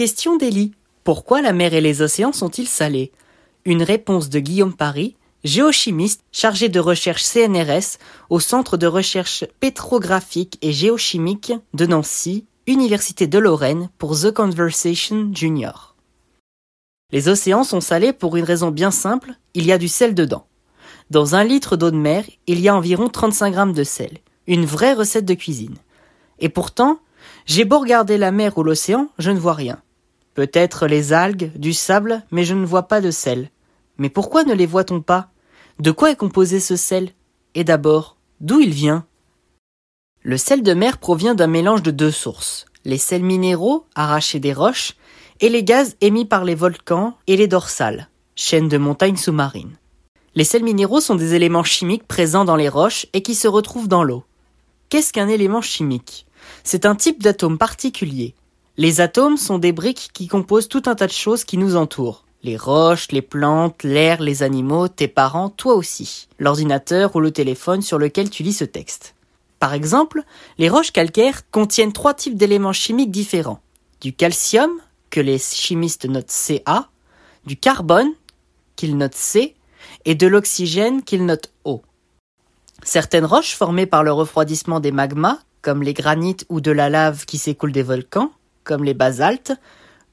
[0.00, 0.72] Question d'Élie.
[1.04, 3.12] Pourquoi la mer et les océans sont-ils salés?
[3.66, 7.98] Une réponse de Guillaume Paris, géochimiste chargé de recherche CNRS
[8.30, 15.32] au Centre de recherche pétrographique et géochimique de Nancy, Université de Lorraine pour The Conversation
[15.34, 15.96] Junior.
[17.12, 20.46] Les océans sont salés pour une raison bien simple, il y a du sel dedans.
[21.10, 24.20] Dans un litre d'eau de mer, il y a environ 35 grammes de sel.
[24.46, 25.76] Une vraie recette de cuisine.
[26.38, 27.00] Et pourtant,
[27.44, 29.82] j'ai beau regarder la mer ou l'océan, je ne vois rien.
[30.34, 33.50] Peut-être les algues, du sable, mais je ne vois pas de sel.
[33.98, 35.30] Mais pourquoi ne les voit-on pas?
[35.78, 37.10] De quoi est composé ce sel?
[37.54, 39.06] Et d'abord, d'où il vient?
[40.22, 44.52] Le sel de mer provient d'un mélange de deux sources, les sels minéraux arrachés des
[44.52, 44.94] roches
[45.40, 49.78] et les gaz émis par les volcans et les dorsales, chaînes de montagnes sous-marines.
[50.34, 53.88] Les sels minéraux sont des éléments chimiques présents dans les roches et qui se retrouvent
[53.88, 54.24] dans l'eau.
[54.90, 56.26] Qu'est-ce qu'un élément chimique?
[56.62, 58.34] C'est un type d'atome particulier.
[58.76, 62.24] Les atomes sont des briques qui composent tout un tas de choses qui nous entourent.
[62.42, 66.28] Les roches, les plantes, l'air, les animaux, tes parents, toi aussi.
[66.38, 69.14] L'ordinateur ou le téléphone sur lequel tu lis ce texte.
[69.58, 70.22] Par exemple,
[70.56, 73.60] les roches calcaires contiennent trois types d'éléments chimiques différents.
[74.00, 74.70] Du calcium,
[75.10, 76.88] que les chimistes notent Ca,
[77.44, 78.12] du carbone,
[78.76, 79.54] qu'ils notent C,
[80.06, 81.82] et de l'oxygène qu'ils notent O.
[82.82, 87.26] Certaines roches formées par le refroidissement des magmas, comme les granites ou de la lave
[87.26, 88.32] qui s'écoule des volcans,
[88.64, 89.52] comme les basaltes,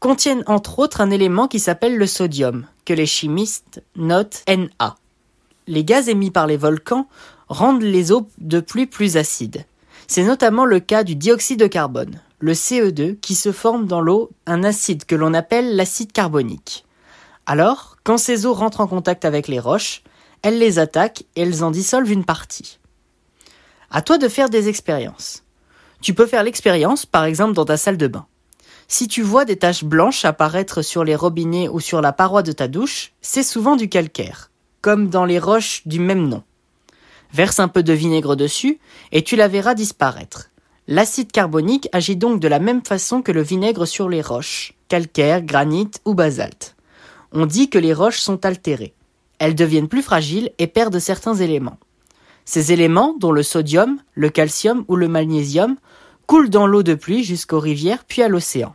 [0.00, 4.96] contiennent entre autres un élément qui s'appelle le sodium, que les chimistes notent Na.
[5.68, 7.06] Les gaz émis par les volcans
[7.48, 9.64] rendent les eaux de pluie plus acides.
[10.08, 14.30] C'est notamment le cas du dioxyde de carbone, le CE2, qui se forme dans l'eau
[14.46, 16.84] un acide que l'on appelle l'acide carbonique.
[17.46, 20.02] Alors, quand ces eaux rentrent en contact avec les roches,
[20.42, 22.80] elles les attaquent et elles en dissolvent une partie.
[23.90, 25.44] À toi de faire des expériences.
[26.00, 28.26] Tu peux faire l'expérience, par exemple, dans ta salle de bain.
[28.92, 32.52] Si tu vois des taches blanches apparaître sur les robinets ou sur la paroi de
[32.52, 34.50] ta douche, c'est souvent du calcaire,
[34.82, 36.42] comme dans les roches du même nom.
[37.32, 40.50] Verse un peu de vinaigre dessus et tu la verras disparaître.
[40.88, 45.40] L'acide carbonique agit donc de la même façon que le vinaigre sur les roches, calcaire,
[45.40, 46.76] granit ou basalte
[47.32, 48.92] on dit que les roches sont altérées.
[49.38, 51.78] Elles deviennent plus fragiles et perdent certains éléments.
[52.44, 55.76] Ces éléments, dont le sodium, le calcium ou le magnésium,
[56.26, 58.74] coulent dans l'eau de pluie jusqu'aux rivières puis à l'océan.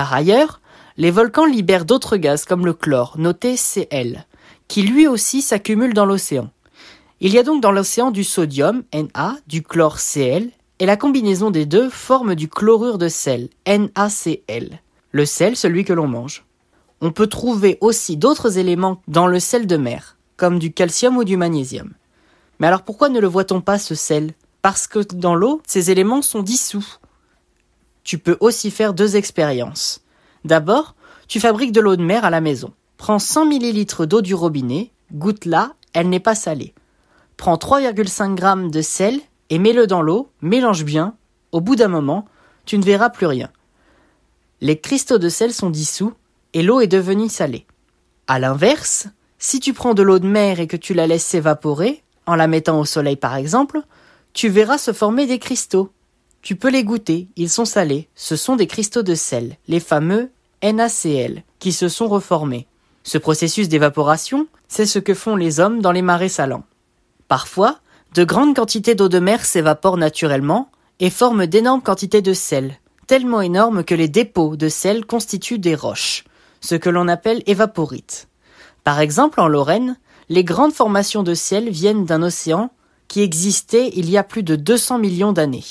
[0.00, 0.62] Par ailleurs,
[0.96, 4.24] les volcans libèrent d'autres gaz comme le chlore, noté Cl,
[4.66, 6.48] qui lui aussi s'accumule dans l'océan.
[7.20, 11.50] Il y a donc dans l'océan du sodium, Na, du chlore Cl, et la combinaison
[11.50, 14.78] des deux forme du chlorure de sel, NaCl.
[15.12, 16.46] Le sel, celui que l'on mange.
[17.02, 21.24] On peut trouver aussi d'autres éléments dans le sel de mer, comme du calcium ou
[21.24, 21.92] du magnésium.
[22.58, 24.32] Mais alors pourquoi ne le voit-on pas ce sel?
[24.62, 26.86] Parce que dans l'eau, ces éléments sont dissous.
[28.04, 30.02] Tu peux aussi faire deux expériences.
[30.44, 30.94] D'abord,
[31.28, 32.72] tu fabriques de l'eau de mer à la maison.
[32.96, 36.74] Prends 100 ml d'eau du robinet, goûte-la, elle n'est pas salée.
[37.36, 41.14] Prends 3,5 g de sel et mets-le dans l'eau, mélange bien.
[41.52, 42.26] Au bout d'un moment,
[42.66, 43.50] tu ne verras plus rien.
[44.60, 46.12] Les cristaux de sel sont dissous
[46.52, 47.66] et l'eau est devenue salée.
[48.26, 52.02] À l'inverse, si tu prends de l'eau de mer et que tu la laisses s'évaporer,
[52.26, 53.80] en la mettant au soleil par exemple,
[54.32, 55.90] tu verras se former des cristaux.
[56.42, 60.30] Tu peux les goûter, ils sont salés, ce sont des cristaux de sel, les fameux
[60.62, 62.66] NaCl, qui se sont reformés.
[63.02, 66.64] Ce processus d'évaporation, c'est ce que font les hommes dans les marais salants.
[67.28, 67.78] Parfois,
[68.14, 73.40] de grandes quantités d'eau de mer s'évaporent naturellement et forment d'énormes quantités de sel, tellement
[73.40, 76.24] énormes que les dépôts de sel constituent des roches
[76.60, 78.28] ce que l'on appelle évaporite.
[78.84, 79.96] Par exemple, en Lorraine,
[80.28, 82.70] les grandes formations de sel viennent d'un océan
[83.08, 85.64] qui existait il y a plus de 200 millions d'années.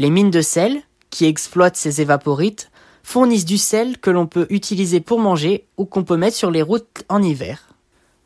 [0.00, 0.80] Les mines de sel,
[1.10, 2.70] qui exploitent ces évaporites,
[3.02, 6.62] fournissent du sel que l'on peut utiliser pour manger ou qu'on peut mettre sur les
[6.62, 7.74] routes en hiver.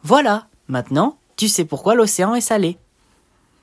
[0.05, 2.79] Voilà, maintenant, tu sais pourquoi l'océan est salé.